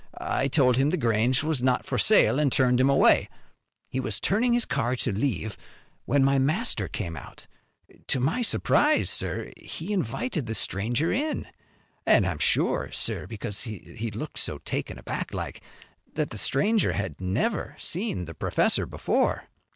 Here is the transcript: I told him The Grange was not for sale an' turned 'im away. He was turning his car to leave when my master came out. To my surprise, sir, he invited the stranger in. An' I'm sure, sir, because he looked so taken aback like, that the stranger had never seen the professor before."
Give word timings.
I 0.17 0.47
told 0.47 0.77
him 0.77 0.89
The 0.89 0.97
Grange 0.97 1.43
was 1.43 1.61
not 1.61 1.85
for 1.85 1.99
sale 1.99 2.41
an' 2.41 2.49
turned 2.49 2.79
'im 2.81 2.89
away. 2.89 3.29
He 3.87 3.99
was 3.99 4.19
turning 4.19 4.53
his 4.53 4.65
car 4.65 4.95
to 4.95 5.11
leave 5.11 5.55
when 6.05 6.23
my 6.23 6.39
master 6.39 6.87
came 6.87 7.15
out. 7.15 7.45
To 8.07 8.19
my 8.19 8.41
surprise, 8.41 9.11
sir, 9.11 9.51
he 9.57 9.93
invited 9.93 10.47
the 10.47 10.55
stranger 10.55 11.11
in. 11.13 11.45
An' 12.03 12.25
I'm 12.25 12.39
sure, 12.39 12.89
sir, 12.91 13.27
because 13.27 13.61
he 13.61 14.09
looked 14.15 14.39
so 14.39 14.57
taken 14.65 14.97
aback 14.97 15.35
like, 15.35 15.61
that 16.15 16.31
the 16.31 16.37
stranger 16.39 16.93
had 16.93 17.21
never 17.21 17.75
seen 17.77 18.25
the 18.25 18.33
professor 18.33 18.87
before." 18.87 19.49